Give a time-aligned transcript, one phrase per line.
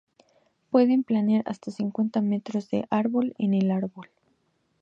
[0.71, 4.09] Pueden planear hasta cincuenta metros de árbol en árbol.